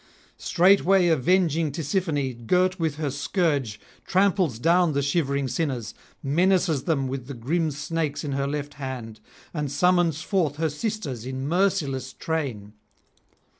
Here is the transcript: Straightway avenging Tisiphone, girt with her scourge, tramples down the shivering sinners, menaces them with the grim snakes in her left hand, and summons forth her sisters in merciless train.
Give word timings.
Straightway 0.39 1.09
avenging 1.09 1.71
Tisiphone, 1.71 2.47
girt 2.47 2.79
with 2.79 2.95
her 2.95 3.11
scourge, 3.11 3.79
tramples 4.07 4.57
down 4.57 4.93
the 4.93 5.01
shivering 5.03 5.47
sinners, 5.47 5.93
menaces 6.23 6.85
them 6.85 7.07
with 7.07 7.27
the 7.27 7.35
grim 7.35 7.69
snakes 7.69 8.23
in 8.23 8.31
her 8.31 8.47
left 8.47 8.73
hand, 8.73 9.19
and 9.53 9.71
summons 9.71 10.23
forth 10.23 10.55
her 10.55 10.69
sisters 10.69 11.23
in 11.27 11.47
merciless 11.47 12.13
train. 12.13 12.73